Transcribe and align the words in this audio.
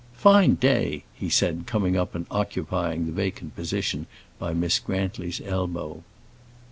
"Fine 0.15 0.55
day," 0.55 1.03
he 1.13 1.29
said, 1.29 1.67
coming 1.67 1.95
up 1.95 2.15
and 2.15 2.25
occupying 2.31 3.05
the 3.05 3.11
vacant 3.11 3.55
position 3.55 4.07
by 4.39 4.51
Miss 4.51 4.79
Grantly's 4.79 5.39
elbow. 5.45 6.01